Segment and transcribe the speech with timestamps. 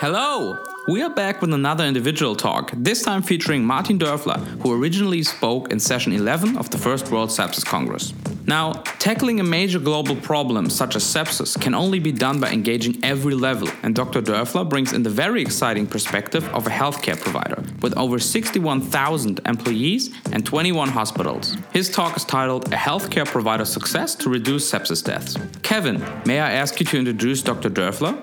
[0.00, 0.56] Hello!
[0.86, 5.72] We are back with another individual talk, this time featuring Martin Dörfler, who originally spoke
[5.72, 8.14] in session 11 of the First World Sepsis Congress.
[8.46, 13.00] Now, tackling a major global problem such as sepsis can only be done by engaging
[13.02, 14.22] every level, and Dr.
[14.22, 20.14] Dörfler brings in the very exciting perspective of a healthcare provider with over 61,000 employees
[20.30, 21.56] and 21 hospitals.
[21.72, 25.36] His talk is titled A Healthcare Provider Success to Reduce Sepsis Deaths.
[25.64, 27.68] Kevin, may I ask you to introduce Dr.
[27.68, 28.22] Dörfler?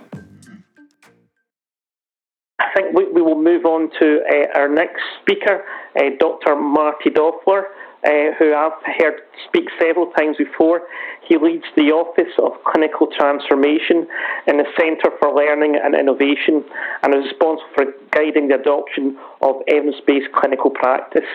[2.59, 5.64] I think we, we will move on to uh, our next speaker,
[6.00, 6.55] uh, Dr.
[6.55, 7.64] Marty Dörfler,
[8.05, 10.84] uh, who I've heard speak several times before.
[11.28, 14.08] He leads the Office of Clinical Transformation
[14.48, 16.64] in the Centre for Learning and Innovation
[17.02, 21.28] and is responsible for guiding the adoption of evidence based clinical practice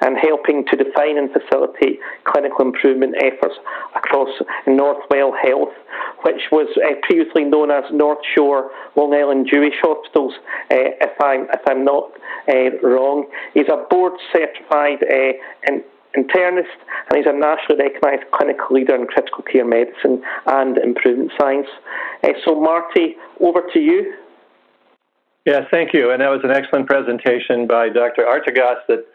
[0.00, 3.54] and helping to define and facilitate clinical improvement efforts
[3.94, 4.30] across
[4.66, 5.76] Northwell Health,
[6.24, 10.34] which was uh, previously known as North Shore Long Island Jewish Hospitals,
[10.70, 12.10] uh, if, I'm, if I'm not
[12.48, 13.26] uh, wrong.
[13.52, 15.36] He's a board certified uh,
[15.68, 15.84] in
[16.16, 21.66] internist, and he's a nationally recognised clinical leader in critical care medicine and improvement science.
[22.22, 24.14] Uh, so, Marty, over to you.
[25.44, 26.10] Yes, thank you.
[26.10, 28.22] And that was an excellent presentation by Dr.
[28.22, 28.80] Artigas.
[28.88, 29.06] That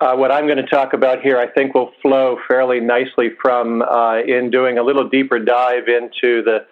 [0.00, 3.82] uh, what I'm going to talk about here, I think, will flow fairly nicely from
[3.82, 6.66] uh, in doing a little deeper dive into the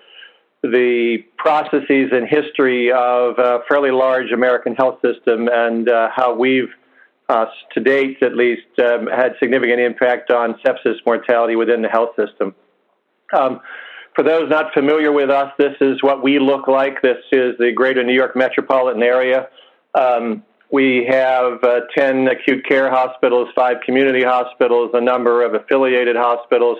[0.62, 6.70] the processes and history of a fairly large American health system and uh, how we've
[7.28, 12.10] uh, to date at least, um, had significant impact on sepsis mortality within the health
[12.16, 12.54] system.
[13.32, 13.60] Um,
[14.14, 17.02] for those not familiar with us, this is what we look like.
[17.02, 19.48] This is the greater New York metropolitan area.
[19.94, 26.16] Um, we have uh, 10 acute care hospitals, five community hospitals, a number of affiliated
[26.16, 26.78] hospitals,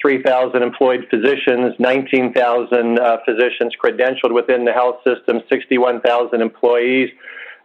[0.00, 7.10] 3,000 employed physicians, 19,000 uh, physicians credentialed within the health system, 61,000 employees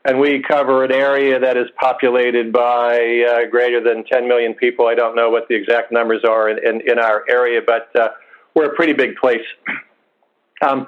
[0.06, 4.88] and we cover an area that is populated by uh, greater than 10 million people.
[4.88, 8.10] I don't know what the exact numbers are in, in, in our area, but uh,
[8.54, 9.46] we're a pretty big place.
[10.62, 10.86] Um,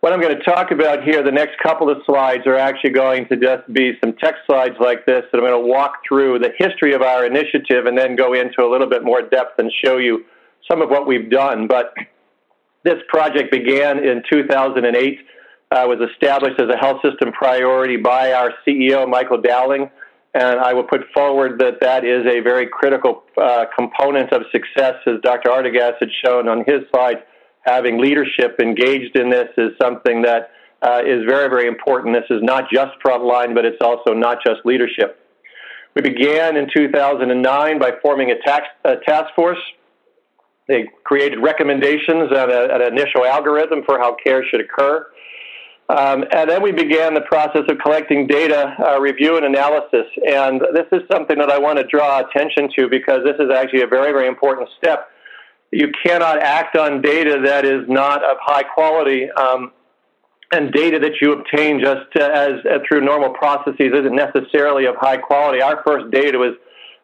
[0.00, 3.28] what I'm going to talk about here, the next couple of slides are actually going
[3.28, 6.50] to just be some text slides like this that I'm going to walk through the
[6.58, 9.96] history of our initiative and then go into a little bit more depth and show
[9.96, 10.24] you
[10.68, 11.66] some of what we've done.
[11.66, 11.94] But
[12.82, 15.20] this project began in 2008
[15.76, 19.90] uh, was established as a health system priority by our CEO, Michael Dowling.
[20.34, 24.94] And I will put forward that that is a very critical uh, component of success,
[25.06, 25.48] as Dr.
[25.48, 27.22] Artigas had shown on his slide.
[27.62, 30.50] Having leadership engaged in this is something that
[30.82, 32.14] uh, is very, very important.
[32.14, 35.18] This is not just frontline, but it's also not just leadership.
[35.94, 39.58] We began in 2009 by forming a, tax, a task force.
[40.68, 45.06] They created recommendations and an initial algorithm for how care should occur.
[45.88, 50.06] Um, and then we began the process of collecting data, uh, review, and analysis.
[50.26, 53.82] And this is something that I want to draw attention to because this is actually
[53.82, 55.10] a very, very important step.
[55.70, 59.72] You cannot act on data that is not of high quality, um,
[60.52, 65.16] and data that you obtain just as uh, through normal processes isn't necessarily of high
[65.16, 65.60] quality.
[65.60, 66.54] Our first data was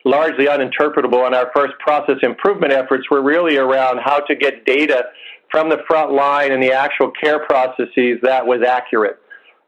[0.04, 5.06] largely uninterpretable, and our first process improvement efforts were really around how to get data
[5.52, 9.18] from the front line and the actual care processes that was accurate.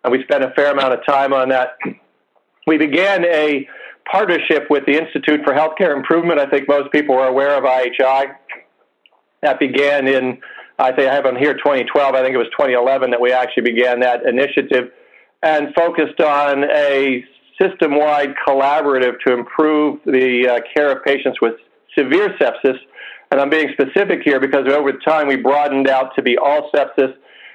[0.03, 1.77] And we spent a fair amount of time on that.
[2.67, 3.69] We began a
[4.11, 6.41] partnership with the Institute for Healthcare Improvement.
[6.41, 8.35] I think most people are aware of IHI.
[9.43, 10.39] That began in,
[10.79, 12.15] I think I have on here 2012.
[12.15, 14.91] I think it was 2011 that we actually began that initiative
[15.43, 17.25] and focused on a
[17.61, 21.55] system wide collaborative to improve the uh, care of patients with
[21.97, 22.79] severe sepsis
[23.35, 27.13] and I'm being specific here because over time we broadened out to be all sepsis.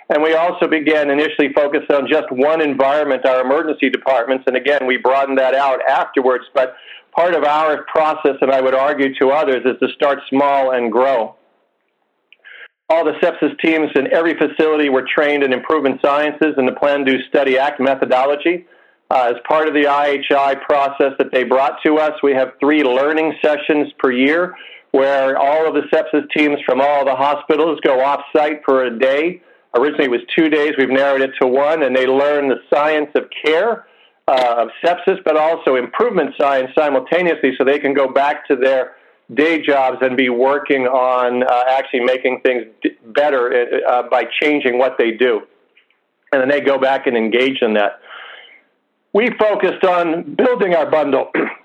[0.09, 4.43] And we also began initially focused on just one environment, our emergency departments.
[4.45, 6.43] And again, we broadened that out afterwards.
[6.53, 6.75] But
[7.15, 10.91] part of our process, and I would argue to others, is to start small and
[10.91, 11.37] grow.
[12.89, 17.05] All the sepsis teams in every facility were trained in improvement sciences and the Plan,
[17.05, 18.65] Do, Study, Act methodology.
[19.09, 22.83] Uh, as part of the IHI process that they brought to us, we have three
[22.83, 24.55] learning sessions per year
[24.91, 28.99] where all of the sepsis teams from all the hospitals go off site for a
[28.99, 29.41] day.
[29.75, 30.73] Originally, it was two days.
[30.77, 33.85] We've narrowed it to one, and they learn the science of care
[34.27, 38.95] uh, of sepsis, but also improvement science simultaneously, so they can go back to their
[39.33, 43.53] day jobs and be working on uh, actually making things d- better
[43.85, 45.41] uh, uh by changing what they do.
[46.31, 47.99] And then they go back and engage in that.
[49.13, 51.31] We focused on building our bundle.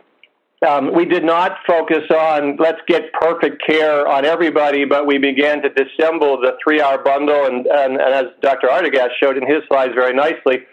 [0.66, 5.60] Um, we did not focus on let's get perfect care on everybody, but we began
[5.62, 7.46] to dissemble the three hour bundle.
[7.46, 8.68] And, and, and, as Dr.
[8.68, 10.64] Artigas showed in his slides very nicely,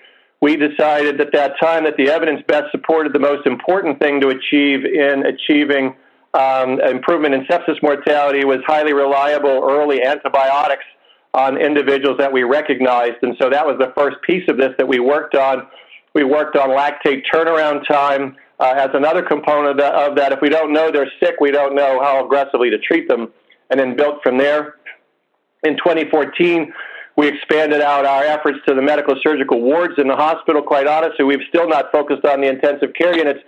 [0.42, 4.30] we decided at that time that the evidence best supported the most important thing to
[4.30, 5.96] achieve in achieving
[6.34, 10.86] um, improvement in sepsis mortality was highly reliable early antibiotics
[11.34, 13.18] on individuals that we recognized.
[13.22, 15.68] And so that was the first piece of this that we worked on.
[16.14, 20.32] We worked on lactate turnaround time uh, as another component of that.
[20.32, 23.30] If we don't know they're sick, we don't know how aggressively to treat them,
[23.72, 24.76] and then built from there.
[25.64, 26.72] In 2014,
[27.18, 30.62] we expanded out our efforts to the medical surgical wards in the hospital.
[30.62, 33.40] Quite honestly, we've still not focused on the intensive care units.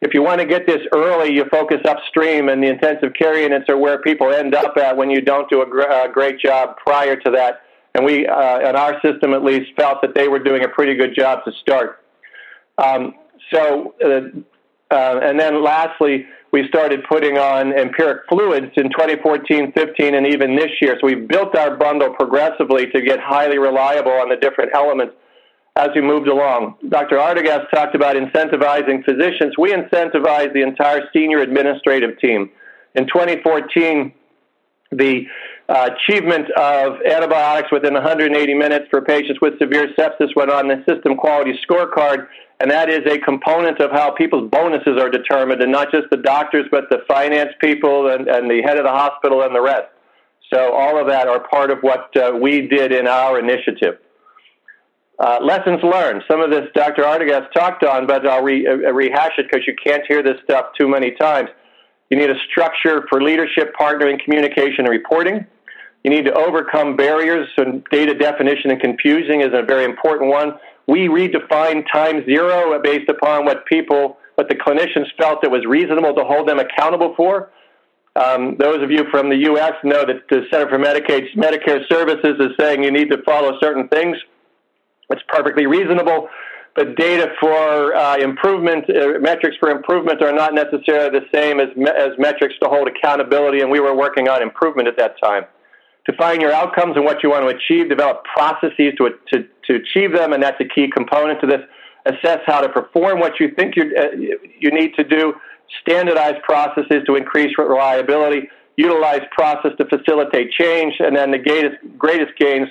[0.00, 3.68] If you want to get this early, you focus upstream, and the intensive care units
[3.68, 6.76] are where people end up at when you don't do a, gr- a great job
[6.78, 7.62] prior to that.
[7.94, 10.94] And we, uh, in our system at least, felt that they were doing a pretty
[10.94, 12.02] good job to start.
[12.78, 13.14] Um,
[13.52, 14.40] so, uh,
[14.90, 20.56] uh, and then lastly, we started putting on empiric fluids in 2014, 15, and even
[20.56, 20.96] this year.
[21.00, 25.14] So we've built our bundle progressively to get highly reliable on the different elements
[25.76, 26.74] as we moved along.
[26.88, 27.16] Dr.
[27.16, 29.54] Artigas talked about incentivizing physicians.
[29.56, 32.50] We incentivize the entire senior administrative team.
[32.96, 34.12] In 2014,
[34.90, 35.26] the
[35.68, 40.82] uh, achievement of antibiotics within 180 minutes for patients with severe sepsis went on the
[40.88, 42.26] system quality scorecard
[42.60, 46.18] and that is a component of how people's bonuses are determined, and not just the
[46.18, 49.88] doctors, but the finance people and, and the head of the hospital and the rest.
[50.52, 53.98] So all of that are part of what uh, we did in our initiative.
[55.18, 56.22] Uh, lessons learned.
[56.30, 57.02] Some of this Dr.
[57.02, 60.66] Artigas talked on, but I'll re- uh, rehash it because you can't hear this stuff
[60.78, 61.48] too many times.
[62.10, 65.46] You need a structure for leadership, partnering, communication, and reporting.
[66.04, 70.58] You need to overcome barriers, and data definition and confusing is a very important one
[70.90, 76.12] we redefined time zero based upon what people, what the clinicians felt it was reasonable
[76.16, 77.52] to hold them accountable for.
[78.16, 79.74] Um, those of you from the U.S.
[79.84, 83.86] know that the Center for Medicaid, Medicare Services is saying you need to follow certain
[83.86, 84.16] things.
[85.10, 86.28] It's perfectly reasonable,
[86.74, 91.68] but data for uh, improvement, uh, metrics for improvement, are not necessarily the same as,
[91.76, 95.44] me- as metrics to hold accountability, and we were working on improvement at that time
[96.06, 100.12] define your outcomes and what you want to achieve, develop processes to, to, to achieve
[100.12, 101.60] them, and that's a key component to this.
[102.06, 104.16] Assess how to perform what you think you, uh,
[104.58, 105.34] you need to do,
[105.80, 112.32] standardize processes to increase reliability, utilize process to facilitate change, and then the greatest, greatest
[112.38, 112.68] gains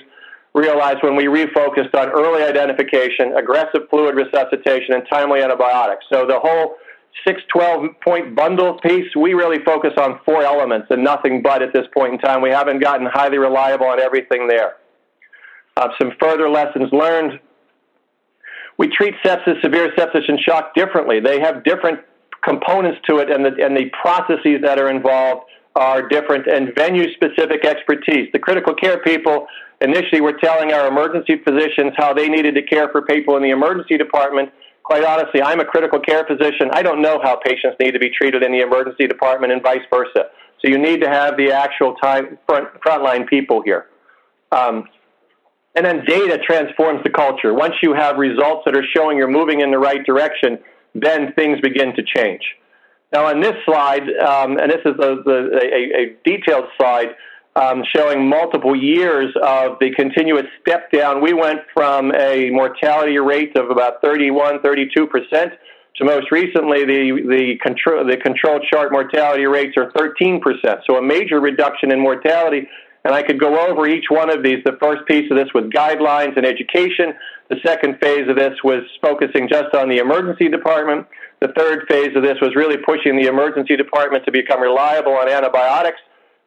[0.52, 6.04] realized when we refocused on early identification, aggressive fluid resuscitation, and timely antibiotics.
[6.12, 6.74] So the whole
[7.24, 11.86] 612 point bundle piece, we really focus on four elements and nothing but at this
[11.94, 12.42] point in time.
[12.42, 14.74] We haven't gotten highly reliable on everything there.
[15.80, 17.40] Uh, some further lessons learned.
[18.76, 21.20] We treat sepsis, severe sepsis, and shock differently.
[21.20, 22.00] They have different
[22.44, 25.44] components to it, and the, and the processes that are involved
[25.74, 28.28] are different, and venue specific expertise.
[28.32, 29.46] The critical care people
[29.80, 33.50] initially were telling our emergency physicians how they needed to care for people in the
[33.50, 34.50] emergency department
[34.90, 36.68] quite honestly, I'm a critical care physician.
[36.72, 39.86] I don't know how patients need to be treated in the emergency department and vice
[39.88, 40.24] versa.
[40.60, 43.86] So you need to have the actual time front frontline people here.
[44.50, 44.88] Um,
[45.74, 47.54] and then data transforms the culture.
[47.54, 50.58] Once you have results that are showing you're moving in the right direction,
[50.94, 52.42] then things begin to change.
[53.12, 57.08] Now, on this slide, um, and this is a, a, a detailed slide,
[57.56, 61.20] um, showing multiple years of the continuous step down.
[61.20, 65.52] We went from a mortality rate of about 31, 32 percent
[65.96, 70.80] to most recently the the control the control chart mortality rates are 13 percent.
[70.88, 72.68] So a major reduction in mortality.
[73.04, 74.62] And I could go over each one of these.
[74.64, 77.14] The first piece of this was guidelines and education.
[77.48, 81.06] The second phase of this was focusing just on the emergency department.
[81.40, 85.28] The third phase of this was really pushing the emergency department to become reliable on
[85.28, 85.98] antibiotics.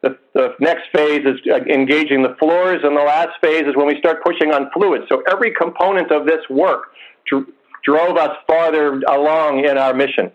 [0.01, 3.87] The, the next phase is uh, engaging the floors, and the last phase is when
[3.87, 5.05] we start pushing on fluids.
[5.09, 6.91] So every component of this work
[7.25, 7.47] dr-
[7.83, 10.31] drove us farther along in our mission.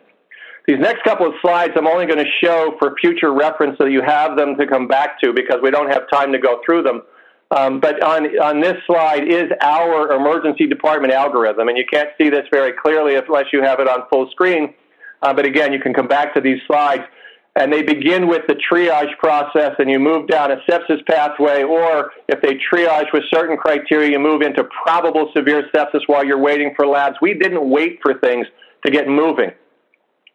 [0.68, 4.02] These next couple of slides I'm only going to show for future reference so you
[4.02, 7.02] have them to come back to because we don't have time to go through them.
[7.50, 12.28] Um, but on, on this slide is our emergency department algorithm, and you can't see
[12.28, 14.74] this very clearly unless you have it on full screen.
[15.22, 17.02] Uh, but again, you can come back to these slides
[17.56, 22.10] and they begin with the triage process and you move down a sepsis pathway, or
[22.28, 26.74] if they triage with certain criteria, you move into probable severe sepsis while you're waiting
[26.76, 27.16] for labs.
[27.22, 28.46] We didn't wait for things
[28.84, 29.52] to get moving.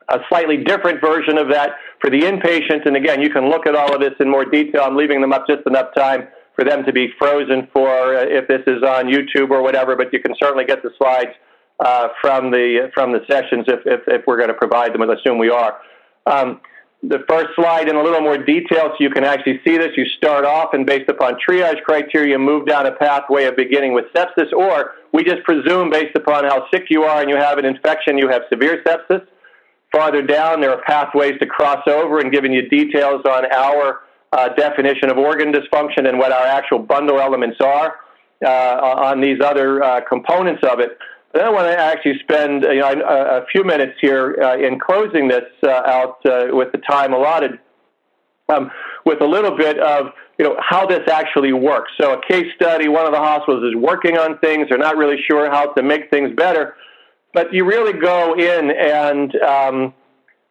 [0.09, 3.75] A slightly different version of that for the inpatient, and again, you can look at
[3.75, 4.81] all of this in more detail.
[4.83, 8.47] I'm leaving them up just enough time for them to be frozen for uh, if
[8.47, 11.31] this is on YouTube or whatever, but you can certainly get the slides
[11.79, 15.09] uh, from the from the sessions if, if, if we're going to provide them, as
[15.09, 15.79] I assume we are.
[16.25, 16.61] Um,
[17.03, 19.89] the first slide in a little more detail so you can actually see this.
[19.97, 24.05] You start off and based upon triage criteria, move down a pathway of beginning with
[24.15, 27.65] sepsis, or we just presume based upon how sick you are and you have an
[27.65, 29.25] infection, you have severe sepsis.
[29.93, 34.49] Farther down, there are pathways to cross over and giving you details on our uh,
[34.49, 37.97] definition of organ dysfunction and what our actual bundle elements are
[38.43, 40.97] uh, on these other uh, components of it.
[41.31, 44.57] But Then I want to actually spend you know, a, a few minutes here uh,
[44.57, 47.59] in closing this uh, out uh, with the time allotted
[48.49, 48.71] um,
[49.05, 50.07] with a little bit of
[50.39, 51.91] you know how this actually works.
[51.99, 55.17] So a case study, one of the hospitals is working on things, they're not really
[55.29, 56.75] sure how to make things better,
[57.33, 59.93] but you really go in and um,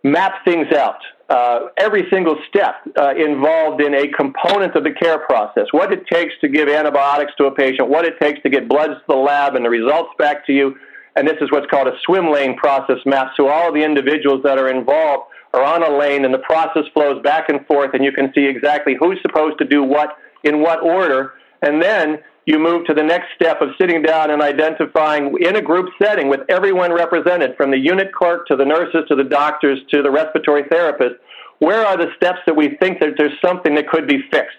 [0.02, 0.98] map things out.
[1.28, 5.66] Uh, every single step uh, involved in a component of the care process.
[5.70, 8.94] What it takes to give antibiotics to a patient, what it takes to get bloods
[8.94, 10.76] to the lab and the results back to you.
[11.16, 13.32] And this is what's called a swim lane process map.
[13.36, 17.22] So all the individuals that are involved are on a lane and the process flows
[17.22, 20.82] back and forth and you can see exactly who's supposed to do what in what
[20.82, 21.32] order.
[21.62, 25.62] And then you move to the next step of sitting down and identifying in a
[25.62, 29.78] group setting with everyone represented, from the unit clerk to the nurses to the doctors
[29.90, 31.14] to the respiratory therapist,
[31.60, 34.56] where are the steps that we think that there's something that could be fixed?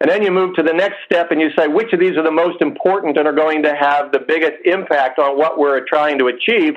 [0.00, 2.22] And then you move to the next step and you say, which of these are
[2.22, 6.20] the most important and are going to have the biggest impact on what we're trying
[6.20, 6.74] to achieve?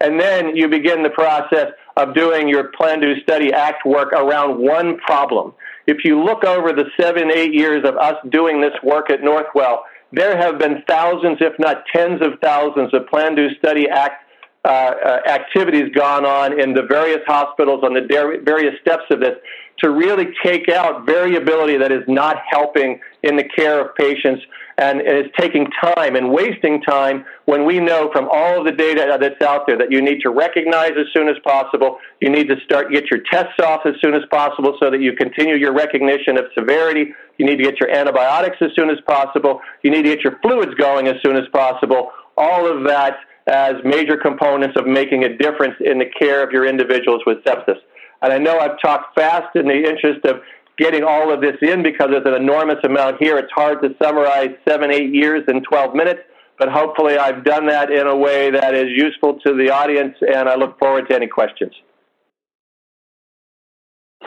[0.00, 4.58] And then you begin the process of doing your plan, do, study, act work around
[4.58, 5.54] one problem.
[5.86, 9.80] If you look over the seven, eight years of us doing this work at Northwell,
[10.12, 14.24] there have been thousands, if not tens of thousands, of plan, do, study, act
[14.64, 19.36] uh, uh, activities gone on in the various hospitals on the various steps of this
[19.78, 24.42] to really take out variability that is not helping in the care of patients
[24.76, 29.16] and is taking time and wasting time when we know from all of the data
[29.20, 31.98] that's out there that you need to recognize as soon as possible.
[32.20, 35.12] You need to start get your tests off as soon as possible so that you
[35.12, 37.12] continue your recognition of severity.
[37.38, 39.60] You need to get your antibiotics as soon as possible.
[39.82, 42.10] You need to get your fluids going as soon as possible.
[42.36, 46.66] All of that as major components of making a difference in the care of your
[46.66, 47.78] individuals with sepsis.
[48.22, 50.40] And I know I've talked fast in the interest of
[50.78, 53.38] getting all of this in because there's an enormous amount here.
[53.38, 56.20] It's hard to summarize seven, eight years in 12 minutes,
[56.58, 60.48] but hopefully I've done that in a way that is useful to the audience, and
[60.48, 61.72] I look forward to any questions.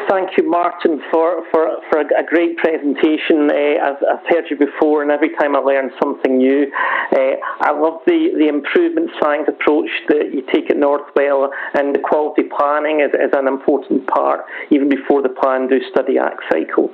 [0.09, 3.51] Thank you, Martin, for, for, for a, great presentation.
[3.51, 6.71] Uh, I've, I've, heard you before, and every time I learn something new,
[7.11, 11.99] uh, I love the, the improvement science approach that you take at Northwell, and the
[11.99, 16.89] quality planning is, is an important part, even before the plan do study act cycle.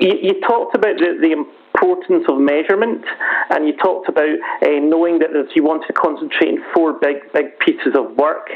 [0.00, 3.04] You, you talked about the, the importance of measurement,
[3.50, 7.58] and you talked about uh, knowing that you want to concentrate in four big, big
[7.58, 8.48] pieces of work.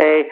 [0.00, 0.26] Uh,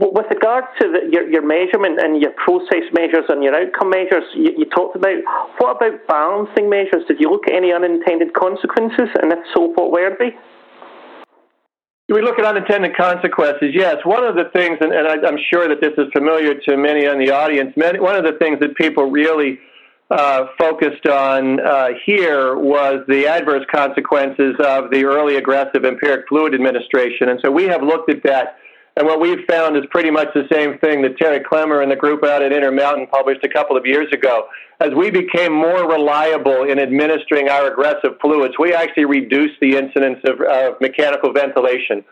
[0.00, 4.24] with regard to the, your, your measurement and your process measures and your outcome measures,
[4.34, 5.16] you, you, talked about
[5.58, 7.02] what about balancing measures?
[7.08, 10.36] Did you look at any unintended consequences, and if so, what were they?
[12.08, 13.70] We look at unintended consequences.
[13.74, 16.76] Yes, one of the things, and, and I, am sure that this is familiar to
[16.76, 17.74] many in the audience.
[17.76, 19.58] Many, one of the things that people really
[20.10, 26.54] uh, focused on uh, here was the adverse consequences of the early aggressive empiric fluid
[26.54, 28.56] administration, and so we have looked at that
[28.98, 31.96] and what we've found is pretty much the same thing that Terry Clemmer and the
[31.96, 34.48] group out at Intermountain published a couple of years ago.
[34.80, 40.18] As we became more reliable in administering our aggressive fluids, we actually reduced the incidence
[40.24, 42.04] of mechanical ventilation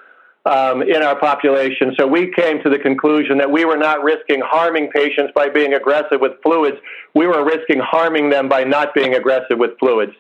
[0.44, 1.92] um, in our population.
[1.98, 5.74] So we came to the conclusion that we were not risking harming patients by being
[5.74, 6.76] aggressive with fluids.
[7.16, 10.12] We were risking harming them by not being aggressive with fluids.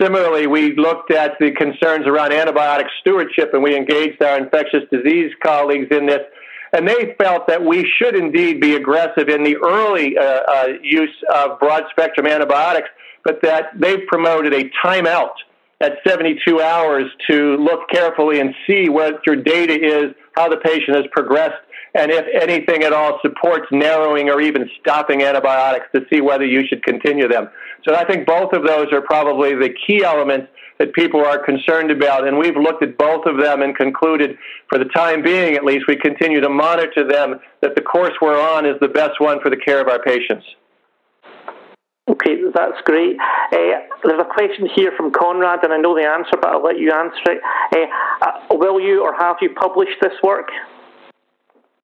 [0.00, 5.32] Similarly, we looked at the concerns around antibiotic stewardship and we engaged our infectious disease
[5.42, 6.20] colleagues in this.
[6.72, 11.14] And they felt that we should indeed be aggressive in the early uh, uh, use
[11.34, 12.88] of broad spectrum antibiotics,
[13.24, 15.32] but that they promoted a timeout
[15.80, 20.96] at 72 hours to look carefully and see what your data is, how the patient
[20.96, 21.56] has progressed,
[21.98, 26.66] and if anything at all supports narrowing or even stopping antibiotics to see whether you
[26.66, 27.48] should continue them.
[27.86, 31.90] So I think both of those are probably the key elements that people are concerned
[31.90, 32.26] about.
[32.26, 34.38] And we've looked at both of them and concluded,
[34.68, 38.40] for the time being at least, we continue to monitor them, that the course we're
[38.40, 40.44] on is the best one for the care of our patients.
[42.08, 43.16] Okay, that's great.
[43.52, 43.56] Uh,
[44.04, 46.90] there's a question here from Conrad, and I know the answer, but I'll let you
[46.90, 47.40] answer it.
[47.74, 50.48] Uh, uh, will you or have you published this work?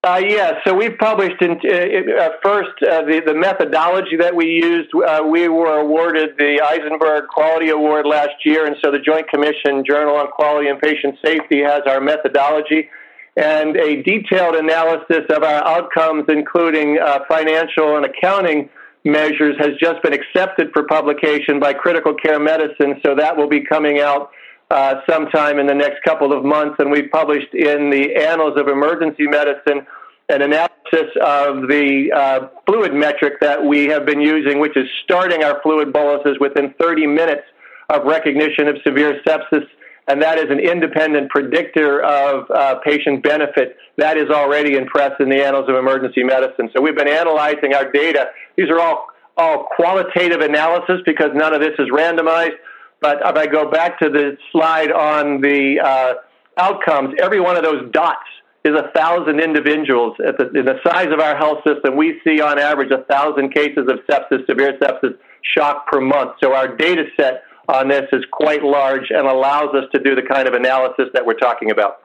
[0.05, 4.45] Uh, yeah, so we've published in, uh, uh, first uh, the, the methodology that we
[4.45, 4.91] used.
[4.95, 9.83] Uh, we were awarded the Eisenberg Quality Award last year, and so the Joint Commission
[9.83, 12.91] Journal on Quality and Patient Safety has our methodology.
[13.37, 18.69] and a detailed analysis of our outcomes, including uh, financial and accounting
[19.05, 23.01] measures, has just been accepted for publication by Critical Care Medicine.
[23.05, 24.31] So that will be coming out
[24.71, 26.77] uh, sometime in the next couple of months.
[26.79, 29.87] And we've published in the Annals of Emergency Medicine
[30.31, 35.45] an analysis of the uh, fluid metric that we have been using, which is starting
[35.45, 37.43] our fluid boluses within 30 minutes
[37.91, 39.67] of recognition of severe sepsis
[40.07, 43.77] and that is an independent predictor of uh, patient benefit.
[43.97, 46.69] That is already in press in the Annals of Emergency Medicine.
[46.77, 48.27] So we've been analyzing our data.
[48.57, 49.07] These are all,
[49.37, 52.57] all qualitative analysis because none of this is randomized.
[53.05, 56.15] But if I go back to the slide on the uh,
[56.57, 58.25] outcomes, every one of those dots
[58.65, 60.17] is a thousand individuals.
[60.27, 63.53] At the, in the size of our health system, we see on average a thousand
[63.55, 66.37] cases of sepsis, severe sepsis shock per month.
[66.43, 70.23] So our data set on this is quite large and allows us to do the
[70.23, 72.01] kind of analysis that we're talking about.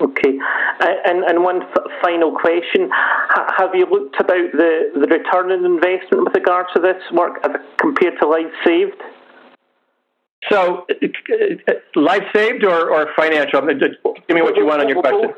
[0.00, 0.38] Okay,
[0.80, 2.88] and and one f- final question:
[3.58, 7.42] Have you looked about the, the return on investment with regard to this work
[7.78, 8.96] compared to life saved?
[10.50, 10.86] So,
[11.96, 13.62] life saved or, or financial?
[13.62, 15.34] Give me what you want on your question.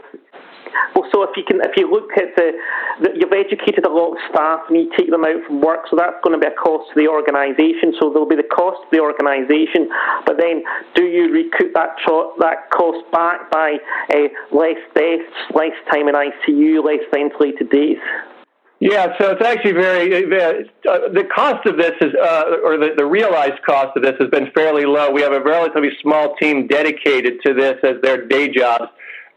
[0.95, 2.53] Well, so if you can, if you look at the,
[3.01, 5.97] the, you've educated a lot of staff and you take them out from work, so
[5.97, 7.97] that's going to be a cost to the organisation.
[7.99, 9.89] So there'll be the cost to the organisation,
[10.27, 10.63] but then
[10.95, 13.81] do you recoup that cho- that cost back by
[14.13, 18.03] uh, less deaths, less time in ICU, less ventilated days?
[18.81, 23.05] Yeah, so it's actually very uh, the cost of this is, uh, or the, the
[23.05, 25.11] realized cost of this has been fairly low.
[25.11, 28.85] We have a relatively small team dedicated to this as their day jobs.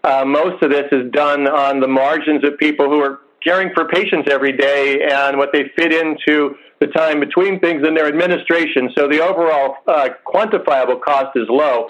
[0.03, 3.87] Uh, most of this is done on the margins of people who are caring for
[3.87, 8.91] patients every day and what they fit into the time between things in their administration.
[8.95, 11.87] So the overall uh, quantifiable cost is low.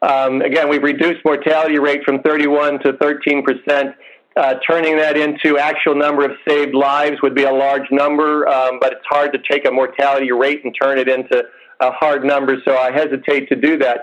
[0.00, 3.94] Um, again, we've reduced mortality rate from 31 to 13 percent.
[4.36, 8.78] Uh, turning that into actual number of saved lives would be a large number, um,
[8.80, 11.44] but it's hard to take a mortality rate and turn it into
[11.80, 12.56] a hard number.
[12.64, 14.00] So I hesitate to do that.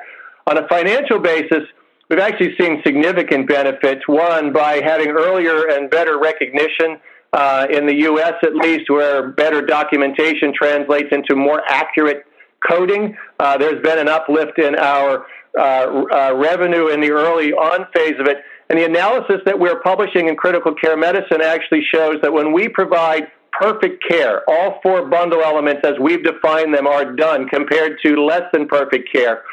[0.47, 1.63] On a financial basis,
[2.11, 4.05] We've actually seen significant benefits.
[4.05, 6.99] One, by having earlier and better recognition
[7.31, 12.25] uh, in the U.S., at least, where better documentation translates into more accurate
[12.69, 13.15] coding.
[13.39, 15.25] Uh, there's been an uplift in our
[15.57, 18.39] uh, uh revenue in the early on phase of it.
[18.71, 22.69] And the analysis that we're publishing in Critical Care Medicine actually shows that when we
[22.69, 28.15] provide perfect care, all four bundle elements as we've defined them are done compared to
[28.25, 29.43] less than perfect care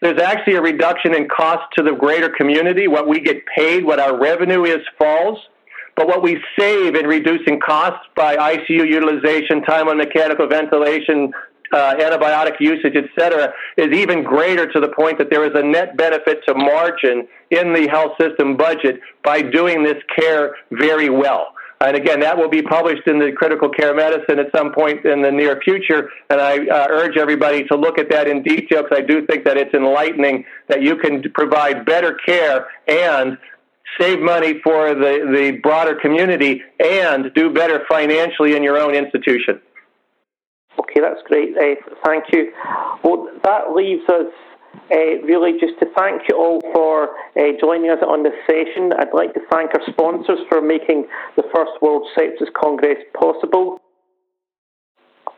[0.00, 2.86] there's actually a reduction in cost to the greater community.
[2.86, 5.38] What we get paid, what our revenue is, falls.
[5.96, 11.32] But what we save in reducing costs by ICU utilization, time on mechanical ventilation,
[11.72, 15.62] uh, antibiotic usage, et cetera, is even greater to the point that there is a
[15.62, 21.54] net benefit to margin in the health system budget by doing this care very well.
[21.80, 25.22] And again, that will be published in the Critical Care Medicine at some point in
[25.22, 26.10] the near future.
[26.28, 29.44] And I uh, urge everybody to look at that in detail because I do think
[29.44, 33.38] that it's enlightening that you can provide better care and
[33.98, 39.60] save money for the, the broader community and do better financially in your own institution.
[40.80, 41.56] Okay, that's great.
[41.56, 42.52] Uh, thank you.
[43.02, 44.32] Well, that leaves us
[44.90, 48.92] uh, really just to thank you all for uh, joining us on this session.
[48.98, 53.80] I'd like to thank our sponsors for making the First World Sepsis Congress possible.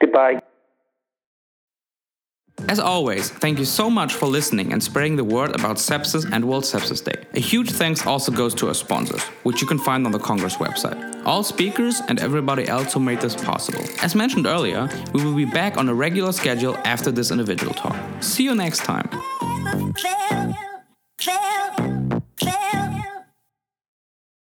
[0.00, 0.40] Goodbye.
[2.68, 6.44] As always, thank you so much for listening and spreading the word about sepsis and
[6.44, 7.24] World Sepsis Day.
[7.34, 10.56] A huge thanks also goes to our sponsors, which you can find on the Congress
[10.56, 11.24] website.
[11.24, 13.84] All speakers and everybody else who made this possible.
[14.02, 17.96] As mentioned earlier, we will be back on a regular schedule after this individual talk.
[18.20, 19.08] See you next time.